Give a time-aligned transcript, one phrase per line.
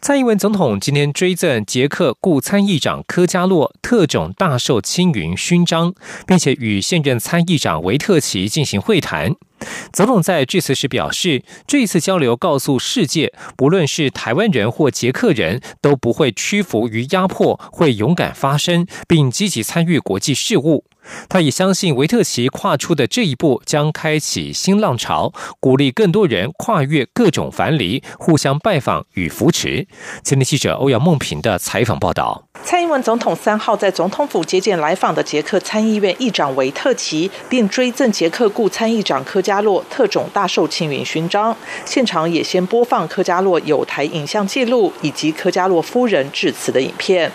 [0.00, 5.92] 蔡英文总统今天追赠捷克顾参议长科加洛特种大绶青云勋章，
[6.26, 9.34] 并且与现任参议长维特奇进行会谈。
[9.92, 20.84] 总统在致辞时表示，这一次交流告诉世界，不论是台湾人或捷克人都不会屈服于压迫，会勇敢发声，并积极参与国际事务。
[21.28, 29.86] 他也相信维特奇跨出的这一步将开启新浪潮，鼓励更多人跨越各种樊篱，互相拜访与扶持。
[30.22, 32.44] 前天记者欧阳梦平的采访报道。
[32.64, 41.56] 蔡英文总统三号在总统府接见来访的捷克参议院议长维特奇，并追赠捷克顾参议长科加洛特种大绶青云勋章。
[41.84, 47.30] 现场也先播放科加洛有台影像记录以及科加洛夫人致辞的影片。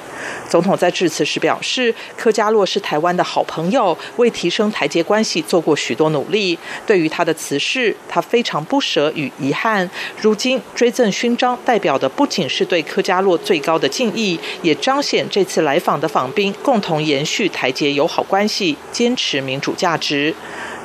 [0.50, 6.60] 总统在致辞时表示，科加洛是台湾的好朋友，朋友为提升台捷关系做过许多努力。
[6.86, 9.90] 对于他的辞世，他非常不舍与遗憾。
[10.20, 20.36] 如今追赠勋章，代表的不仅是对科加洛最高的敬意，也彰显这次来访的访宾共同延续台捷友好关系，坚持民主价值。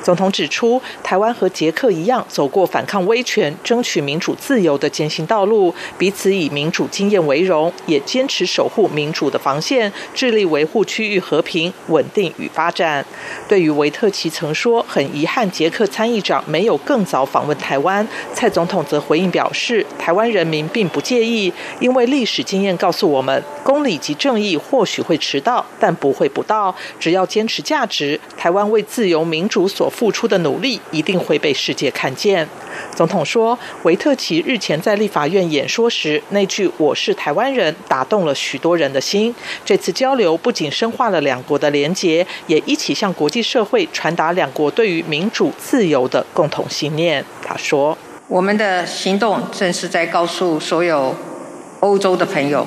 [0.01, 13.05] 总统指出，台湾和捷克一样，走过反抗威权、争取民主自由的艰辛道路，彼此以民主经验为荣，也坚持守护民主的防线，致力维护区域和平、稳定与发展。
[13.47, 26.73] 对于维特奇曾说很遗憾捷克参议长没有更早访问台湾，蔡总统则回应表示，台湾人民并不介意，因为历史经验告诉我们，公理及正义或许会迟到，但不会不到。
[26.99, 29.88] 只要坚持价值，台湾为自由民主所。
[29.89, 32.47] 付出的努力一定会被世界看见。
[32.95, 39.33] 总统说，维特奇日前在立法院演说时那句“我是台湾人”打动了许多人的心。
[39.65, 47.23] 这次交流不仅深化了两国的连结，也一起向国际社会传达两国对于民主自由的共同信念。
[47.41, 47.97] 他说
[48.27, 51.15] ：“我们的行动正是在告诉所有
[51.81, 52.65] 欧洲的朋友，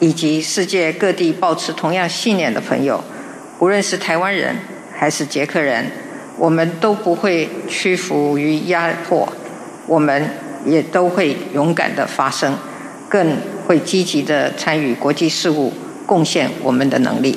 [0.00, 3.02] 以及世界各地保持同样信念的朋友，
[3.58, 4.56] 无论是台湾人
[4.96, 5.90] 还是捷克人。”
[6.38, 9.28] 我们都不会屈服于压迫，
[9.86, 10.30] 我们
[10.64, 12.56] 也都会勇敢的发声，
[13.08, 15.72] 更会积极的参与国际事务，
[16.06, 17.36] 贡献我们的能力。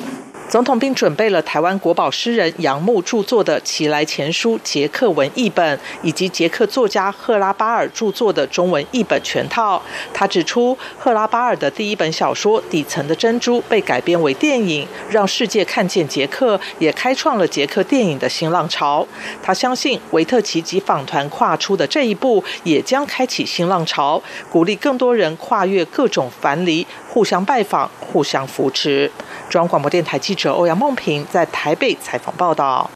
[0.52, 9.80] 总统并准备了台湾国宝诗人杨牧著作的《奇来前书》捷克文译本，以及捷克作家赫拉巴尔著作的中文译本全套。
[10.12, 19.08] 他指出，赫拉巴尔的第一本小说《底层的珍珠》被改编为电影，让世界看见捷克，也开创了捷克电影的新浪潮。
[19.42, 29.12] 他相信维特奇及访团跨出的这一步，也将开启新浪潮，鼓励更多人跨越各种樊篱，互相拜访，互相扶持。
[29.50, 32.90] 中央广播电台记者欧阳梦平在台北采访报道。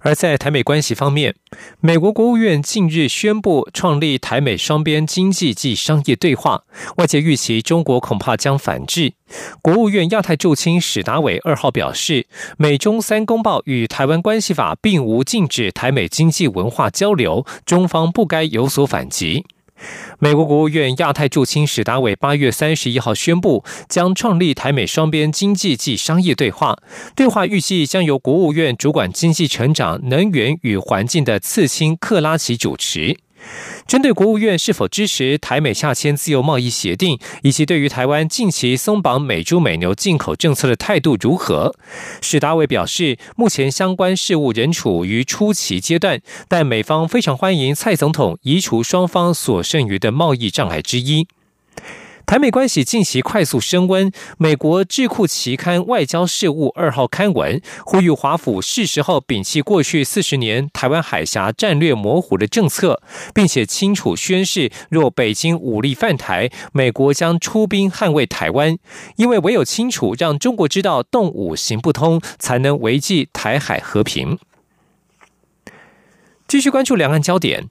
[0.00, 1.34] 而在台美关系方面，
[1.80, 6.64] 美国国务院近日宣布创立台美双边经济及商业对话，
[6.98, 9.14] 外界预期中国恐怕将反制。
[9.62, 12.26] 国务院亚太驻青史达伟二号表示，
[12.58, 19.46] 美中三公报与台湾关系法并无禁止台美经济文化交流，中方不该有所反击。
[20.18, 26.76] 美国国务院亚太驻青史达伟八月三十一号宣布，将创立台美双边经济暨商业对话。
[27.14, 33.18] 对话预计将由国务院主管经济成长、能源与环境的次青克拉奇主持。
[33.86, 41.74] 针对国务院是否支持台美下签自由贸易协定，以及对于台湾近期松绑美猪美牛进口政策的态度如何，
[42.20, 51.26] 史达伟表示，目前相关事务仍处于初期阶段，但美方非常欢迎蔡总统移除双方所剩余的贸易障碍之一。
[52.28, 63.00] 台美关系近期快速升温，美国智库期刊《外交事务》二号刊文呼吁华府是时候摒弃过去四十年台湾海峡战略模糊的政策，
[63.32, 68.76] 并且清楚宣示，若北京武力犯台，美国将出兵捍卫台湾，
[69.16, 74.38] 因为唯有清楚让中国知道动武行不通，才能维系台海和平。
[76.46, 77.70] 继续关注两岸焦点。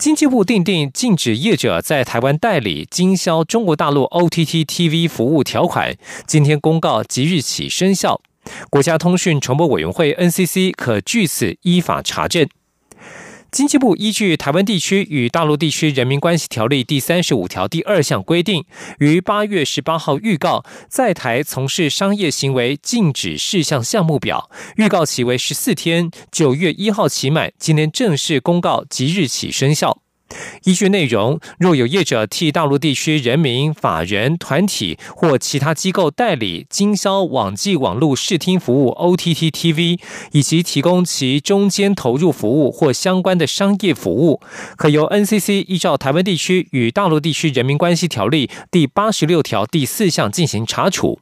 [0.00, 5.94] 经济部订定禁止业者在台湾代理经销中国大陆 OTT TV 服务条款，
[6.26, 8.18] 今天公告即日起生效。
[8.70, 12.48] 国家通讯传播委员会 NCC 可据此依法查证。
[13.52, 18.64] 经济部依据《台湾地区与大陆地区人民关系条例》第三十五条第二项规定，
[18.98, 27.52] 于八月十八号预告在台从事商业行为禁止事项项目表，预告期为十四天，九月一号起满。
[27.58, 29.98] 今天正式公告即日起生效。
[30.64, 39.98] 依据内容，若有业者替大陆地区人民、法人、团体或其他机构代理经销网际网络视听服务 （OTT TV）
[40.32, 44.40] 以及提供其中间投入服务或相关的商业服务，
[44.76, 51.20] 可由 NCC 依照《台湾地区与大陆地区人民关系条例》第八十六条第四项进行查处。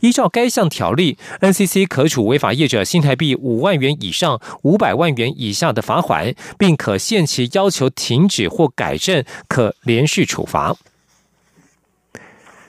[0.00, 10.76] 依照该项条例，NCC 可处违法业者新台币五万元以上五百万元以下的罚款，并可限期要求停止或改正，可连续处罚。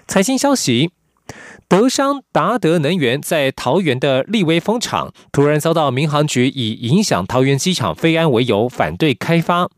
[0.07, 0.91] 财经消息。
[1.71, 9.69] 德商达德能源在桃园的立威风场突然遭到民航局以影响桃园机场飞安为由反对开发。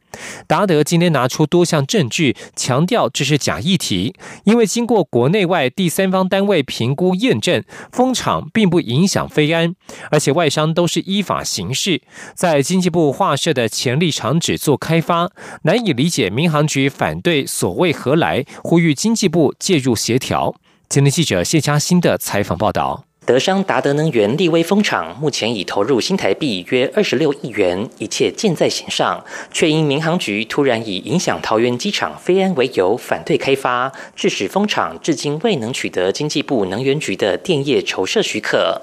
[0.48, 9.76] 达德今天拿出多项证据，强调这是假议题，因为经过国内外第三方单位评估验证，风场并不影响飞安，
[10.10, 12.02] 而且外商都是依法行事，
[12.34, 15.30] 在经济部划设的潜力场址做开发，
[15.62, 20.56] 难以理解民航局反对所谓何来，呼吁经济部介入协调。
[20.94, 38.80] 今天记者谢嘉欣的采访报道：德商达德能源立威风场目前已投入新台币约二十六亿元，一切箭在弦上，却因民航局突然以影响桃园机场飞安为由反对开发，致使风场至今未能取得经济部能源局的电业筹设许可。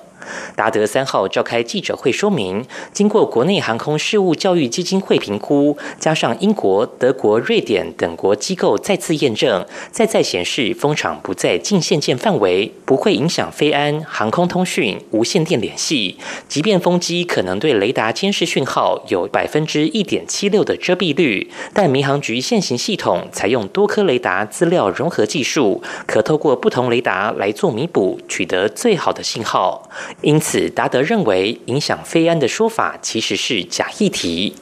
[0.56, 16.16] 达德三号召开记者会说明，经过国内航空事务教育基金会评估，加上英国、德国、瑞典等国机构再次验证，再再显示风场不在近线舰范围，不会影响飞安、航空通讯、无线电联系。
[16.48, 29.88] 即便风机可能对雷达监视讯号有百分之一点七六的遮蔽率，但民航局现行系统采用多颗雷达资料融合技术，可透过不同雷达来做弥补，取得最好的信号。
[30.22, 34.54] 因此，达德认为影响飞安的说法其实是假议题。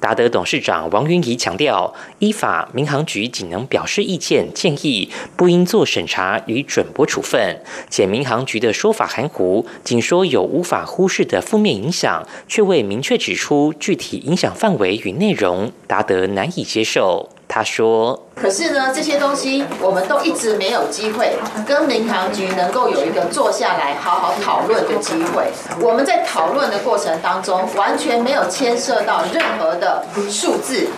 [0.00, 7.60] 达德董事长王云仪强调，依法，民航局仅能表示意见建议，不应做审查与准驳处分。
[7.88, 17.28] 且民航局的说法含糊，仅说有无法忽视的负面影响，却未明确指出具体影响范围与内容，达德难以接受。
[17.48, 25.50] 他说：“可是呢，这些东西我们都一直没有机会跟民航局能够有一个坐下来好好讨论的机会。
[25.80, 30.88] 我们在讨论的过程当中，完全没有牵涉到任何的数字、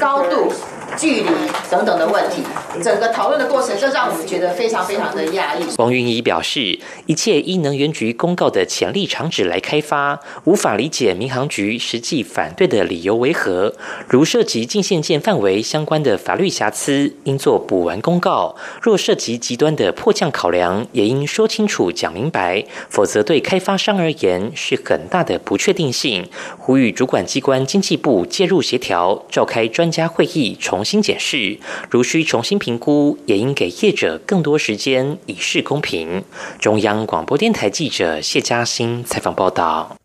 [0.00, 0.52] 高度。”
[0.96, 1.30] 距离
[1.70, 2.42] 等等的问题，
[2.82, 5.64] 整个讨论的过程，就让我们觉得非常非常的压抑。
[5.76, 13.72] 王云怡表示，一切依能源局公告的潜力场址来开发，无法理解民航局实际反对的理由为何。
[14.08, 26.28] 如涉及近线舰范围相关的法律瑕疵，应做补完公告；若涉及极端的迫降考量，也应说清楚讲明白，否则对开发商而言是很大的不确定性。
[26.58, 30.84] 呼吁主管机关经济部介入协调，召开专家会议重。
[30.88, 31.58] 新检视，
[31.90, 36.22] 如需重新评评估，也应给业者更多时间，以示公平。
[36.58, 39.96] 中央广播电台记者谢嘉欣采访报道。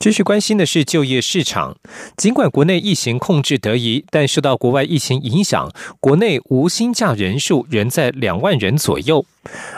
[0.00, 1.76] 继续关心的是就业市场。
[2.16, 5.70] 尽管国内疫情控制得宜，但受到国外疫情影响，
[6.00, 9.24] 国内无薪假人数仍在两万人左右。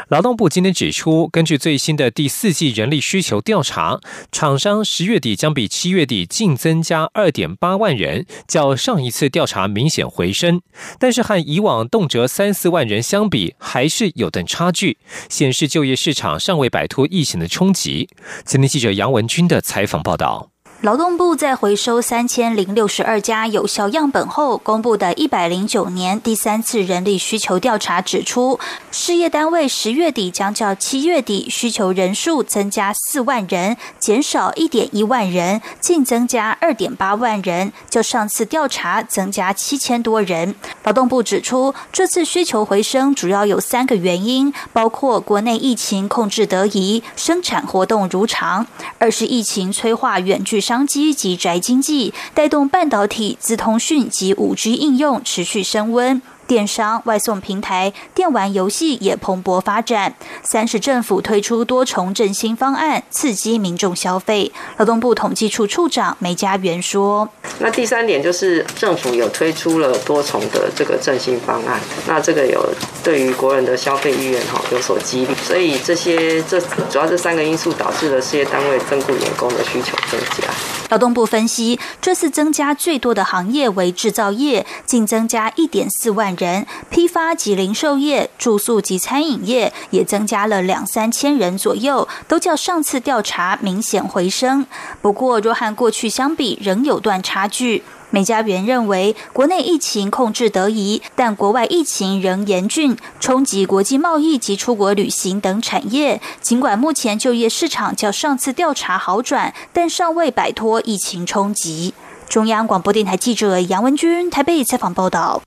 [0.09, 4.01] 劳动部今天指出，根据最新的第四季人力需求调查，
[4.31, 10.61] 厂商十月底将比七月底净增加二点八万人，较上一次调查明显回升。
[10.99, 18.09] 但是和以往动辄三四万人相比，还是有等差距，显示就业市场尚未摆脱疫情的冲击。
[18.45, 20.54] 今天记者杨文军的采访报道。
[20.81, 40.55] 劳动部在回收三千零六十二家有效样本后，公布的一百零九年第三次人力需求调查指出，事业单位十月底将较七月底需求人数增加四万人，减少一点一万人，净增加二点八万人，较上次调查增加七千多人。
[40.83, 48.67] 劳动部指出，这次需求回升主要有三个原因，包括国内疫情控制得宜，生产活动如常；
[48.99, 50.74] 二是疫情催化远距上。
[50.75, 56.21] 商机及宅经济带动半导体、资通讯及五 G 应用持续升温。
[56.47, 60.15] 电商、外送平台、电玩游戏也蓬勃发展。
[60.43, 64.53] 三是政府推出多重振兴方案，刺激民众消费。
[64.77, 67.29] 劳动部统计处处长梅家元说
[67.61, 72.69] ：“那第三点就是政府有推出了多重的这个振兴方案，那这个有
[73.03, 76.61] 对于国人的消费意愿哈有所激励，所以这些这
[76.91, 80.49] 主要这三个因素导致了事业单位增雇员工的需求增加。”
[80.91, 94.67] 劳动部分析，这次增加最多的行业为制造业，净增加一点四万人；批发及零售业、住宿及餐饮业也增加了两三千人左右，都较上次调查明显回升。
[95.01, 97.83] 不过，若和过去相比，仍有段差距。
[98.15, 106.21] 美家园认为，国内疫情控制得宜，但国外疫情仍严峻，冲击国际贸易及出国旅行等产业。
[106.41, 111.93] 尽管目前就业市场较上次调查好转，但尚未摆脱疫情冲击。
[112.29, 115.43] 中央广播电台记者杨文君台北采访报道。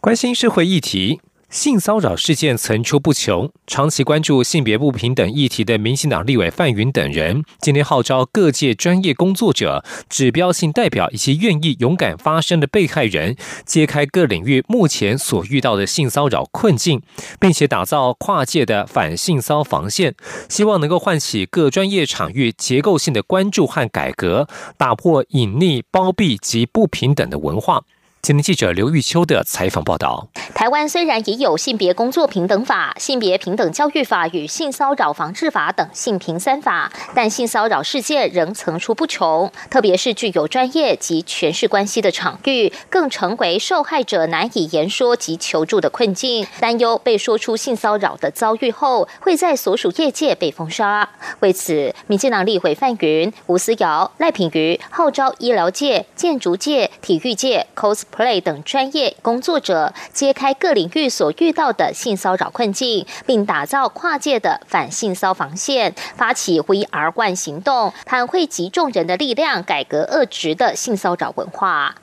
[0.00, 1.20] 关心社会议题。
[1.50, 13.34] 性骚扰事件层出不穷，长期关注性别不平等议题的民进党立委范云等人，今天号召各界专业工作者、指标性代表以及愿意勇敢发声的被害人，
[13.66, 17.02] 揭开各领域目前所遇到的性骚扰困境，
[17.40, 20.14] 并且打造跨界的反性骚防线，
[20.48, 24.46] 希望能够唤起各专业场域结构性的关注和改革，
[24.78, 27.82] 打破隐匿、包庇及不平等的文化。
[28.22, 39.50] 今天记者刘玉秋的采访报道：台湾虽然已有性别工作平等法、性别平等教育法与性骚扰防治法等性平三法，但性骚扰事件仍层出不穷。
[39.70, 46.46] 特别是具有专业及权势关系的场域，更成为受害者难以言说及求助的困境。
[46.60, 51.08] 担忧被说出性骚扰的遭遇后，会在所属业界被封杀。
[51.40, 58.02] 为此，民进党立委范云、吴思瑶、赖品瑜号召医疗界、建筑界、体育界 cos。
[58.14, 71.94] Play 等专业工作者揭开各领域所遇到的性骚扰困境，并打造跨界的反性骚防线，发起 We Are One 行动，谈汇集众人的力量，改革恶质的性骚扰文化。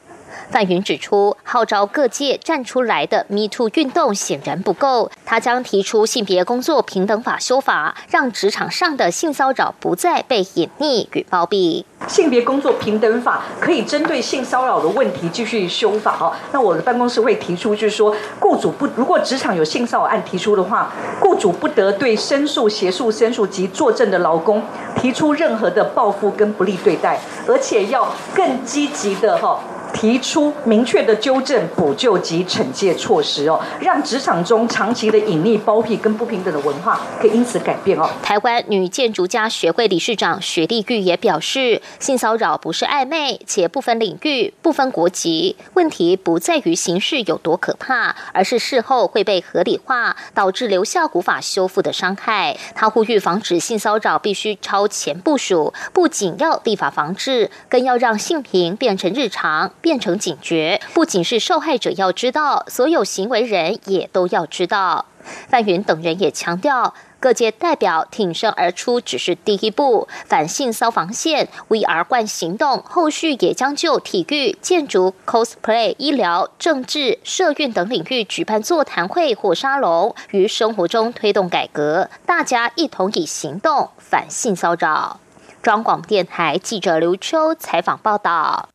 [0.52, 11.86] 范云指出，号召各界站出来的 Me Too 运动显然不够，他将提出性别工作平等法修法，让职场上的性骚扰不再被隐匿与包庇。
[12.08, 16.32] 性别工作平等法可以针对性骚扰的问题继续修法哦。
[16.52, 24.62] 那我的办公室会提出，就是说，雇主不如果职场有性骚扰案提出的话，雇主不得对申诉、协助申诉及作证的劳工
[24.96, 29.60] 提出任何的报复跟不利对待，而且要更积极的哈。
[29.94, 38.08] 提出明确的纠正、补救及惩戒措施哦，让职场中长期的隐匿、包庇跟不平等的文化可以因此改变哦。
[38.22, 45.56] 台湾女建筑家学会理事长许丽玉也表示，性骚扰不是暧昧，且不分领域、不分国籍。
[45.74, 52.58] 问题不在于形式有多可怕，而是事后会被合理化，导致留下无法修复的伤害。
[52.76, 59.72] 他呼吁防止性骚扰必须超前部署，不仅要立法防治，更要让性平变成日常。
[59.82, 65.06] 变成警觉，不仅是受害者要知道，所有行为人也都要知道。
[65.50, 85.20] 范云等人也强调，各界代表挺身而出只是第一步，反性骚防线 V R 冠行动后续也将就体育、建筑、cosplay、医疗、政治、社运等领域举办座谈会或沙龙，于生活中推动改革，大家一同以行动反性骚扰。
[85.62, 88.70] 中广电台记者刘秋采访报道。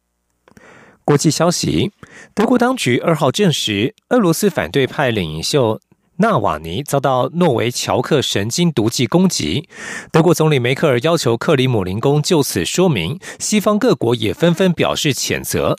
[1.05, 1.93] 国际消息：
[2.35, 5.81] 德国当局二号证实，俄罗斯反对派领袖
[6.23, 9.69] 纳瓦尼遭到诺维乔克神经毒剂攻击。
[10.13, 15.77] 德国总理梅克尔要求克里姆林宫就此说明，西方各国也纷纷表示谴责。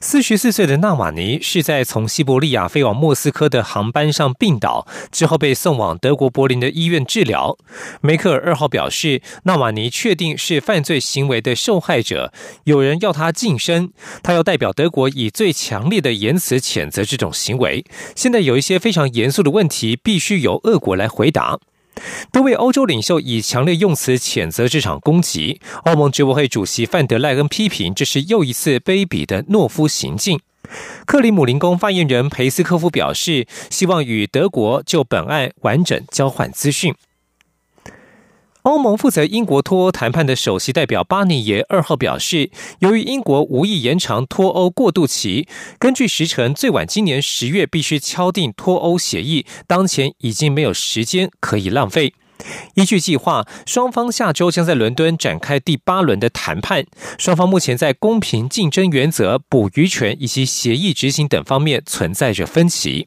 [0.00, 7.56] 四十四岁的纳瓦尼是在从西伯利亚飞往莫斯科的航班上病倒，之后被送往德国柏林的医院治疗。
[8.00, 12.32] 梅克尔二号表示，纳瓦尼确定是犯罪行为的受害者，
[12.64, 13.92] 有人要他晋升，
[14.22, 17.84] 他要代表德国以最强烈的言辞谴责这种行为。
[18.16, 21.60] 现在有一些非常严肃的问题，必须由俄国来回答。
[22.32, 25.60] 多位欧洲领袖以强烈用词谴责这场攻击。
[25.84, 30.40] 欧盟执委会主席范德赖恩批评这是又一次卑鄙的懦夫行径。
[31.04, 36.94] 克里姆林宫发言人佩斯科夫表示，希望与德国就本案完整交换资讯。
[38.62, 42.50] 欧盟负责英国脱欧谈判的首席代表巴尼耶二号表示，
[42.80, 45.48] 由于英国无意延长脱欧过渡期，
[45.78, 52.12] 根据时程，最晚今年十月必须敲定脱欧协议，当前已经没有时间可以浪费。
[52.74, 56.84] 依据计划，双方下周将在伦敦展开第八轮的谈判。
[57.18, 63.06] 双方目前在公平竞争原则、捕鱼权以及协议执行等方面存在着分歧。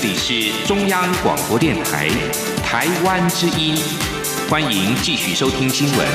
[0.00, 2.08] 这里是中央广播电台
[2.62, 3.74] 台湾之音，
[4.48, 6.06] 欢迎继续收听新闻。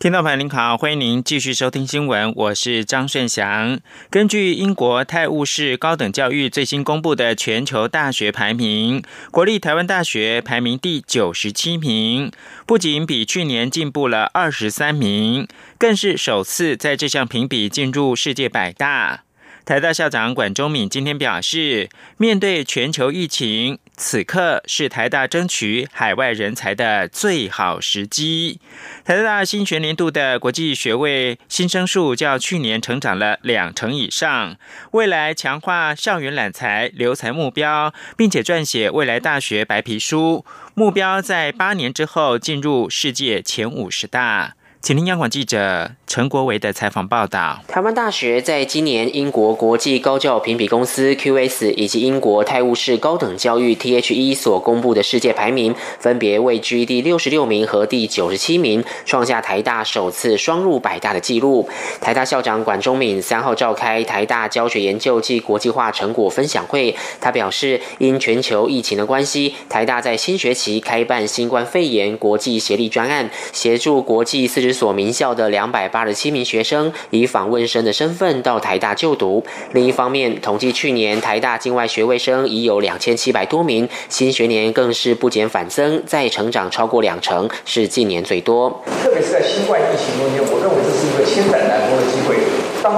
[0.00, 3.78] 听众朋友您好，欢迎您继续收听新闻，我是张顺祥。
[4.10, 12.32] 根据英国泰晤士高等教育最新公布的全球大学排名，国立台湾大学排名第九十七名，
[12.66, 15.46] 不仅比去年进步了二十三名，
[15.78, 19.22] 更是首次在这项评比进入世界百大。
[19.68, 28.60] 台大校长管中敏今天表示，面对全球疫情，此刻是台大争取海外人才的最好时机。
[29.04, 34.56] 台大新学年度的国际学位新生数较去年成长了两成以上。
[34.92, 44.54] 未来强化校园揽才留才目标，并且撰写未来大学白皮书，目标在八年之后进入世界前五十大。
[44.80, 47.60] 请听央广记者陈国维的采访报道。
[47.68, 61.68] 台湾大学在今年英国国际高教评比公司 QS 以及英国泰晤士高等教育 THE 所公布的世界排名，分别位居第六十六名和第九十七名，创下台大首次双入百大的纪录。
[62.00, 74.78] 台大校长管中敏三号召开台大教学研究暨国际化成果分享会，他表示，因全球疫情的关系，台大在新学期开办新冠肺炎国际协力专案，协助国际四十。
[74.78, 79.44] 所名校的两百八十七名学生以访问生的身份到台大就读。
[79.72, 88.82] 另一方面，统计去年台大境外学位生已有两千七百多名，新学年更是不减反增，再成长超过两成，是近年最多。
[89.02, 92.36] 特别是在新冠疫情中间，我认为这是一个千载难逢的机会。
[92.82, 92.94] 当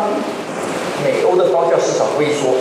[1.02, 2.52] 美欧的高教市场萎缩，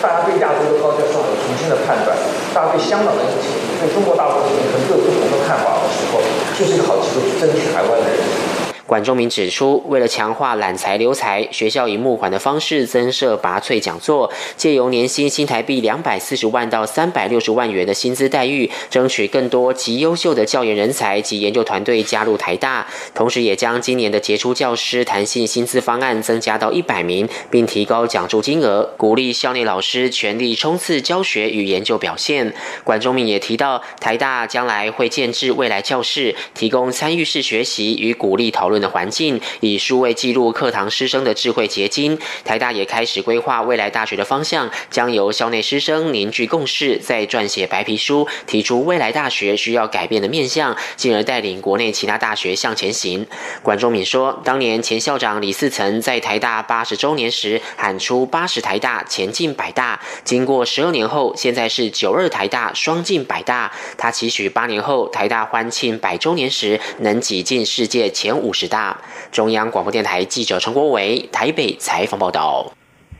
[0.00, 2.16] 大家对亚洲的高教市场有重新的判断，
[2.54, 3.50] 大家对香港的疫情、
[3.82, 6.22] 对中国大陆的前景可能有不同的看法的时候，
[6.54, 8.67] 就是一个好机会，争取海外的人。
[8.88, 22.86] 管仲明指出，为了强化揽才留才，学校以募款的方式增设拔萃讲座，借由年薪新台币两百四十万到三百六十万元的薪资待遇，争取更多极优秀的教研人才及研究团队加入台大。
[23.14, 32.54] 同时，也将今年的杰出教师弹性薪资方案增加到一百名，并提高奖助金额，鼓励校内老师全力冲刺教学与研究表现。
[32.84, 38.77] 管中明也提到，台大将来会建制未来教室，提供参与式学习与鼓励讨论。
[38.80, 53.26] 的环境以数位记录课堂师生的智慧结晶，台大也开始规划未来大学的方向，将由校内师生凝聚共识，再撰写白皮书，提出未来大学需要改变的面向，进而带领国内其他大学向前行。
[53.62, 63.72] 管中敏说，当年前校长李四曾在台大八十周年时喊出“八十台大前进百大”，经过十二年后，现在是九二台大双进百大。
[63.96, 68.67] 他期许八年后台大欢庆百周年时，能挤进世界前五十。
[68.68, 68.96] 大
[69.32, 72.72] 中央广播电台记者陈国伟台北采访报道。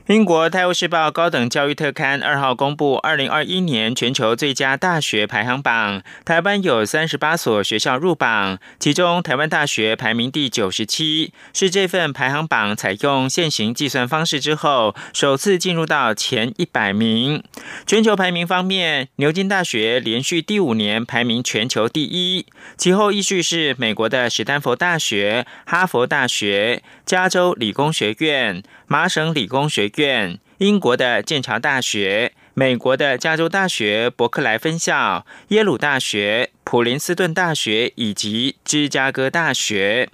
[0.08, 17.44] 英国《泰晤士报》高等教育特刊二号公布二零二一年全球最佳大学排行榜，台湾有三十八所学校入榜，其中台湾大学排名第九十七，是这份排行榜采用现行计算方式之后首次进入到前一百名。
[17.86, 22.46] 全球排名方面，牛津大学连续第五年排名全球第一，
[22.78, 28.62] 其后依序是美国的史丹佛大学、哈佛大学、加州理工学院。
[28.90, 40.08] 麻省理工学院、院英国的剑桥大学、美国的加州大学伯克莱分校、耶鲁大学、普林斯顿大学以及芝加哥大学。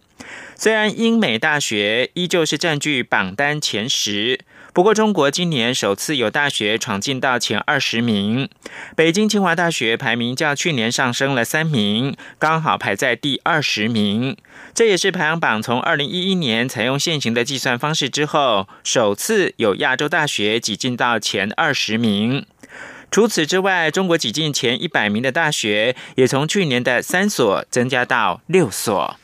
[0.55, 4.41] 虽然英美大学依旧是占据榜单前十。
[4.75, 8.49] 不过，中国今年首次有大学闯进到前二十名。
[8.97, 14.37] 北京清华大学排名较去年上升了三名，刚好排在第二十名。
[14.75, 22.45] 这也是排行榜从二零一一年采用现行的计算方式之后，首次有亚洲大学挤进到前二十名。
[23.13, 29.17] 除此之外，中国挤进前一百名的大学，也从去年的三所增加到六所。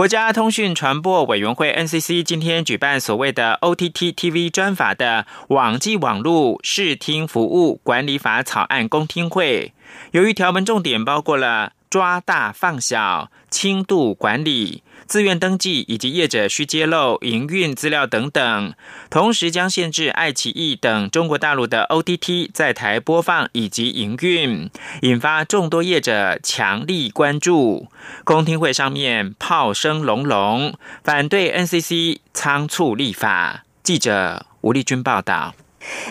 [0.00, 9.74] 国家通讯传播委员会 NCC 今天举办所谓的 OTT TV 专法的网际网络视听服务管理法草案公听会，
[10.12, 14.82] 由于条文重点包括了抓大放小、轻度管理。
[15.10, 18.72] 自愿登记以及业者需揭露营运资料等等，
[19.10, 24.70] 同时将限制爱奇艺等中国大陆的 OTT 在台播放以及营运，
[25.02, 27.88] 引发众多业者强力关注。
[28.22, 33.64] 公听会上面炮声隆隆，反对 NCC 仓促立法。
[33.82, 35.56] 记者吴丽君报道。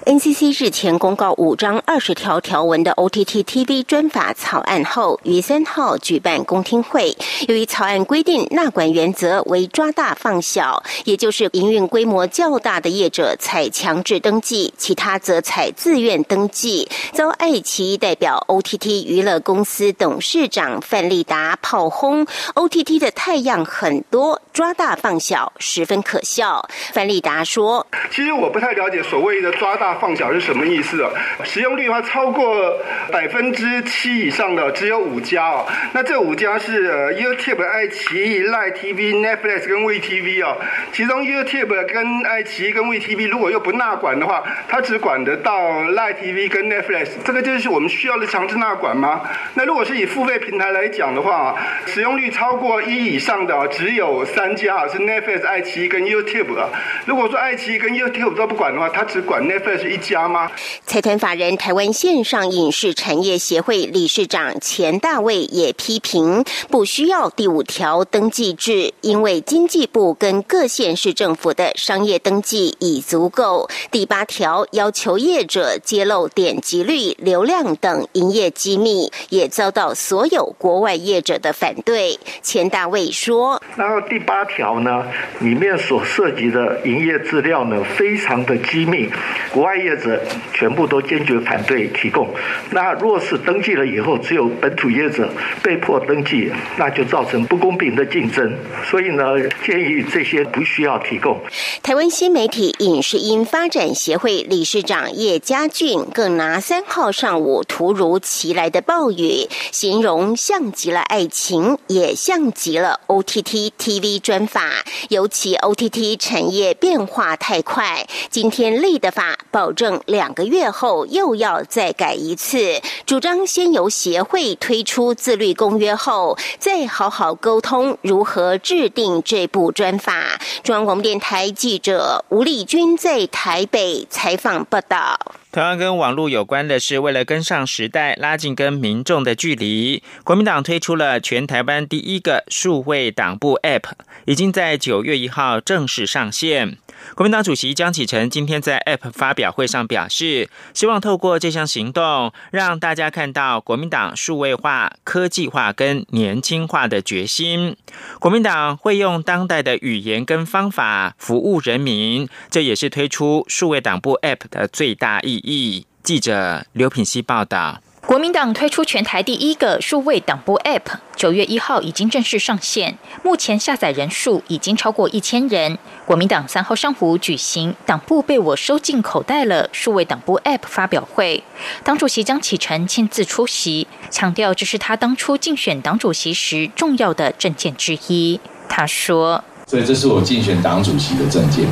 [0.06, 7.16] NCC 日前公告五章二十条条文的 OTT TV 专法草案后，于三号举办公听会。
[7.48, 31.12] 由于草案规定纳管原则为抓大放小，也就是营运规模较大的业者采强制登记，其他则采自愿登记，遭爱奇艺代表 OTT 娱乐公司董事长范立达炮轰：“OTT 的太阳很多，抓大放小，十分可笑。”范立达说：“其实我不太了解所谓的。”抓大放小是什么意思啊？
[31.44, 32.80] 使用率的话，超过
[33.12, 35.68] 百分之七以上的只有五家哦。
[35.94, 40.58] 那这五家是 YouTube、爱奇艺、letv、Netflix 跟 VTV 哦。
[40.94, 47.10] 其中 YouTube 跟爱奇艺跟 VTV 如果又不纳管的话，它只管得到 letv 跟 Netflix。
[47.26, 49.22] 这个就是我们需要的强制纳管吗？
[49.56, 51.54] 那如果是以付费平台来讲的话，
[51.86, 56.70] 使用率超过一以上的只有三家是 Netflix、爱奇艺跟 YouTube 啊。
[57.06, 59.49] 如果说爱奇艺跟 YouTube 都不管的话，它只管。
[59.50, 60.52] Netflix 是一家吗？
[60.86, 73.68] 财团法人台湾线上影视产业协会理事长钱大卫也批评，不需要第五条登记制，因为经济部跟各县市政府的商业登记已足够。
[73.90, 82.20] 第八条要求业者揭露点击率、流量等营业机密，也遭到所有国外业者的反对。
[82.44, 85.04] 钱大卫说：“然后第八条呢，
[85.40, 89.10] 里面所涉及的营业资料呢，非常的机密。”
[89.52, 90.22] 国外业者
[90.54, 92.30] 全部都坚决反对提供。
[92.72, 95.32] 那若是登记了以后，只有本土业者
[95.64, 98.54] 被迫登记，那就造成不公平的竞争。
[98.86, 99.24] 所以呢，
[99.66, 101.40] 建议这些不需要提供。
[101.82, 114.70] 台湾新媒体影视音发展协会理事长叶家俊更拿三号上午突如其来的暴雨，形容像极了爱情，也像极了 OTT TV 专法。
[115.10, 119.29] 尤其 OTT 产业变化太快，今天立的法。
[119.52, 130.40] 保证两个月后又要再改一次，主张先由协会推出自律公约后，再好好沟通如何制定这部专法。
[130.64, 135.20] 中央广播电台记者吴丽君在台北采访报道。
[135.52, 143.86] 同样跟网络有关的是，为了跟上时代，拉近跟民众的距离，国民党推出了全台湾第一个数位党部 App，
[144.26, 146.78] 已经在九月一号正式上线。
[147.16, 157.76] 国民党主席江启臣今天在 App 发表会上表示，希望透过这项行动，让大家看到国民党数位化、科技化跟年轻化的决心。
[158.20, 165.86] 国民党会用当代的语言跟方法服务人民，这也是推出数位党部 App 的最大意义。
[166.02, 167.82] 记者刘品希报道。
[168.10, 175.78] 国民党推出全台第一个数位党部 App，九月一号已经正式上线，目前下载人数已经超过一千人。
[176.08, 181.44] 国民党三号上午举行“党部被我收进口袋了”数位党部 App 发表会，
[181.84, 188.40] 党主席江启臣亲自出席，强调这是他当初竞选党主席时重要的证件之一。
[188.68, 191.68] 他说：“所以这是我竞选党主席的证件。”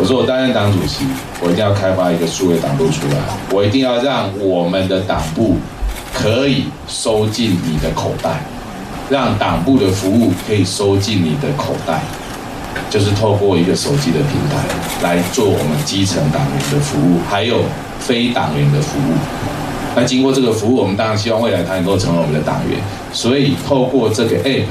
[0.00, 1.04] 我说我担任党主席，
[1.42, 3.16] 我一定要开发一个数位党部出来，
[3.50, 5.56] 我一定要让我们的党部
[6.14, 8.40] 可以收进你的口袋，
[9.10, 12.00] 让党部的服务可以收进你的口袋，
[12.88, 14.62] 就是透过一个手机的平台
[15.02, 17.62] 来做我们基层党员的服务，还有
[17.98, 19.14] 非党员的服务。
[19.96, 22.78] 那经过这个服务，我们当然希望未来他能够成为我们的党员，
[23.12, 24.66] 所以透过这个 App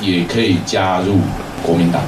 [0.00, 1.18] 也可以加入
[1.62, 2.00] 国民党。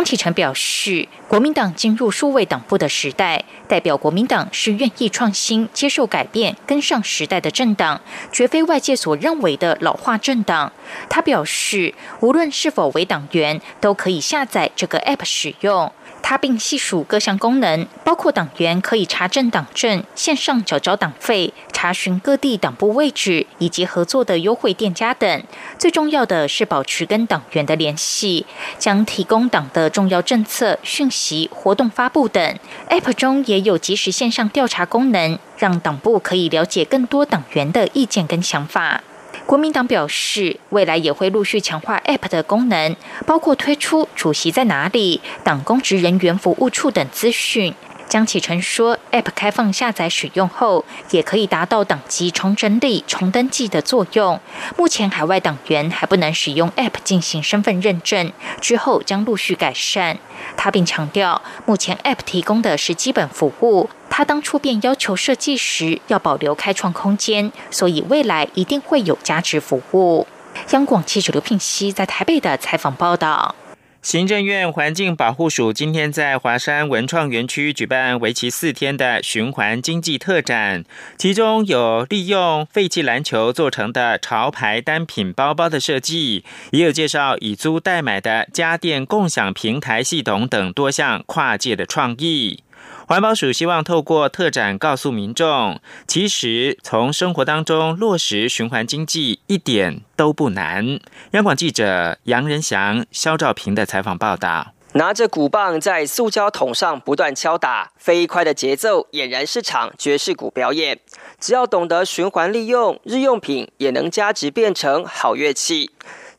[0.00, 8.00] 江启臣表示，国民党进入数位党部的时代，代表国民党是愿意创新、接受改变、跟上时代的政党，
[8.32, 10.72] 绝非外界所认为的老化政党。
[11.10, 15.92] 他表示，无论是否为党员，都可以下载这个 App 使用。
[16.22, 21.52] 他并细数各项功能，包括党员可以查证党证、线上缴交党费。
[21.80, 25.42] 查询各地党部位置以及合作的优惠店家等。
[25.78, 28.44] 最重要的是保持跟党员的联系，
[28.78, 32.58] 将提供党的重要政策、讯息、活动发布等。
[32.90, 39.02] App 中也有即时线上调查功能，让党部可以了解更多党员的意见跟想法。
[39.46, 42.94] 国民党表示，未来也会陆续强化 App 的功能，
[43.26, 47.74] 包括推出主席在哪里、党公职人员服务处等资讯。
[48.10, 54.40] 江启臣说，App 开放下载使用后，也可以达到党籍重整理、重登记的作用。
[54.76, 60.18] 目前海外党员还不能使用 App 进行身份认证，之后将陆续改善。
[60.56, 70.26] 他并强调，目前 App 提供的是基本服务，他当初便要求设计时要保留开创空间，所以未来一定会有价值服务。
[70.70, 73.54] 央广记者刘聘熙在台北的采访报道。
[74.02, 80.86] 行政院环境保护署今天在华山文创园区举办为期四天的循环经济特展，
[81.18, 92.62] 其中有利用废弃篮球做成的潮牌单品包包的设计，也有介绍以租代买的家电共享平台系统等多项跨界的创意。
[93.10, 101.00] 环保署希望透过特展告诉民众，其实从生活当中落实循环经济一点都不难。
[101.32, 111.00] 央广记者杨仁祥、肖兆平的采访报道：拿着鼓棒在塑胶桶上不断敲打，飞快的节奏俨然是场爵士鼓表演。
[111.40, 115.90] 只要懂得循环利用，日用品也能加值变成好乐器。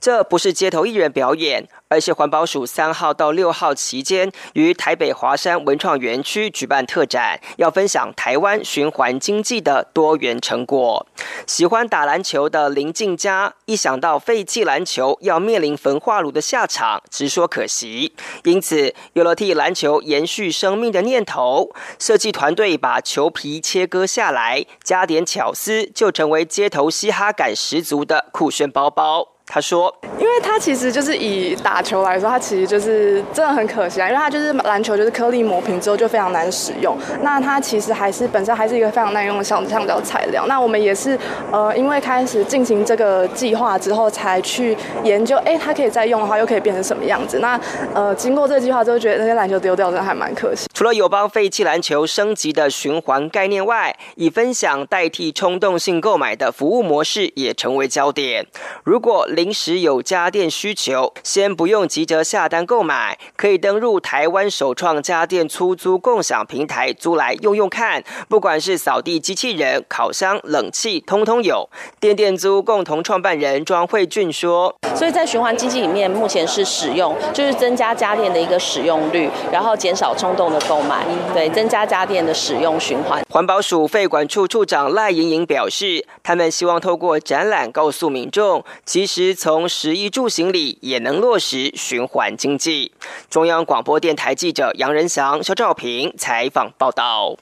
[0.02, 1.70] 这不是街头艺人表演。
[1.92, 11.06] 而是环保署三号到六号期间于台北华山文创园区举办特展，要分享台湾循环经济的多元成果。
[11.46, 18.14] 喜欢打篮球的林静佳，一想到废弃篮球要面临焚化炉的下场，直说可惜。
[18.46, 29.31] 因此有了替篮球延续生命的念头，设计团队把球皮切割下来，加点巧思，就成为街头嘻哈感十足的酷炫包包。
[29.54, 36.98] 他说：“因为他其实就是以打球来说，他其实就是真的很可惜啊，因为他就是篮球，就是颗粒磨平之后就非常难使用。
[37.22, 40.46] 那它其实还是本身还是一个非常耐用的橡橡胶材料。
[40.48, 41.20] 那我们也是
[41.52, 47.40] 呃，因为开始进行这个计划之后，才去研究，哎，它可以再用的话，又可以变成什么样子？
[47.40, 47.60] 那
[47.94, 50.70] 呃，经过这个计划之后，觉得那些篮球丢掉真的还蛮可惜。
[50.74, 58.48] 除了有帮废弃篮球升级的循环概念外，以分享代替冲动性购买的服务模式也成为焦点。
[58.86, 68.04] 如果临时有家电需求，先不用急着下单购买，可以登入台湾首创家电出租共享平台租来用用看。
[68.30, 71.68] 不管是扫地机器人、烤箱、冷气，通通有。
[72.00, 92.92] 电电租共同创办人庄慧俊说：“所以在循环经济里面，目前是使用，就是增加家电的一个使用率，然后减少冲动的购买，对，增加家电的使用循环。”环保署废管处处长赖莹莹表示，他们希望透过展览告诉民众，其实从食衣住行里也能落实循环经济。
[93.30, 97.38] 中央广播电台记者杨仁祥、肖兆平采访报道。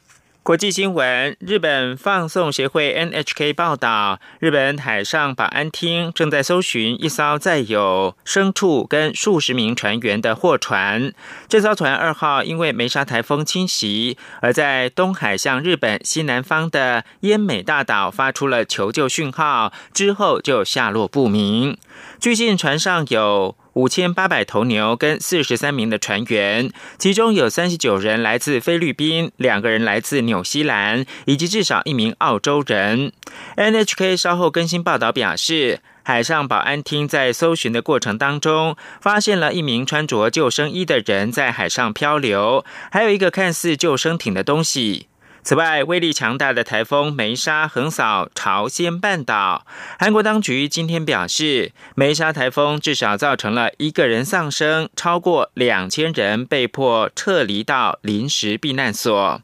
[0.50, 11.14] 国际新闻：日本放送协会 NHK 报道，日本海上保安厅正在搜寻一艘载有牲畜跟数十名船员的货船。
[11.48, 21.78] 这艘船二号因为梅沙台风侵袭，而在东海向日本西南方的奄美大岛发出了求救讯号，之后就下落不明。
[22.20, 23.56] 据信船上有。
[23.80, 33.14] 五千八百头牛跟四十三名的船员，其中有三十九人来自菲律宾，两个人来自纽西兰，以及至少一名澳洲人。
[33.56, 45.08] NHK 稍后更新报道表示，海上保安厅在搜寻的过程当中，发现了一名穿着救生衣的人在海上漂流，还有一个看似救生艇的东西。
[45.50, 49.66] 此外，威力强大的台风梅沙横扫朝鲜半岛。
[49.98, 59.42] 韩国当局今天表示，梅沙台风至少造成了一个人丧生，超过两千人被迫撤离到临时避难所。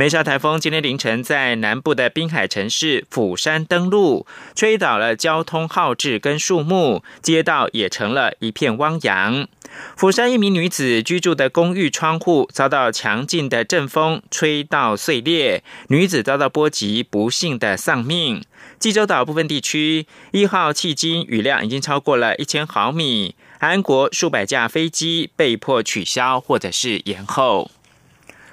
[0.00, 9.48] 梅沙台风今天凌晨在南部的滨海城市釜山登陆，吹倒了交通号志跟树木，街道也成了一片汪洋。
[9.96, 18.44] 釜山一名女子居住的公寓窗户遭到强劲的阵风吹到碎裂，女子遭到波及，不幸的丧命。
[18.78, 27.72] 济州岛部分地区一号迄今雨量已经超过了一千毫米，韩国数百架飞机被迫取消或者是延后。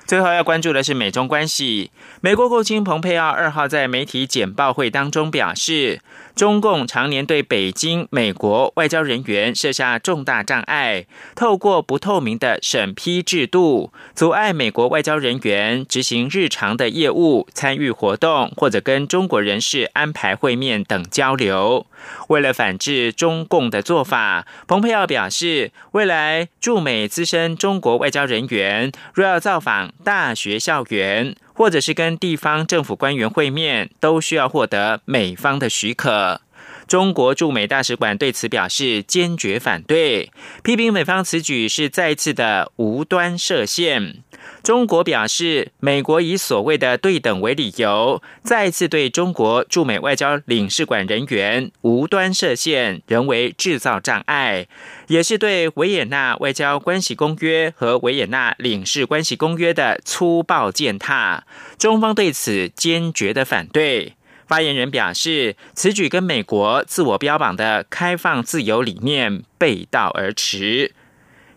[0.06, 1.92] 最后要关注的是美中关系。
[2.22, 6.02] 美国国务卿蓬佩奥二号在媒体简报会当中表示，
[6.36, 21.88] 中共常年对北京、美国外交人员设下重大障碍，透过不透明的审批制度，阻碍美国外交人员执行日常的业务、参与活动或者跟中国人士安排会面等交流。
[22.28, 36.42] 为了反制中共的做法，蓬佩奥表示，未来驻美资深中国外交人员若要造访，大学校园，或者是跟地方政府官员会面，都需要获得美方的许可。
[36.88, 40.32] 中国驻美大使馆对此表示坚决反对，
[40.64, 44.24] 批评美方此举是再次的无端设限。
[44.66, 54.66] 中国表示，美国以所谓的对等为理由，再次对中国驻美外交领事馆人员无端设限，人为制造障碍，
[55.06, 61.44] 也是对维也纳外交关系公约和维也纳领事关系公约的粗暴践踏。
[61.78, 64.14] 中方对此坚决的反对。
[64.48, 70.94] 发言人表示，此举跟美国自我标榜的开放自由理念背道而驰。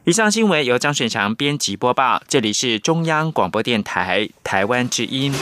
[0.09, 5.35] 以上新闻由张选强编辑播报，这里是中央广播电台台湾之音。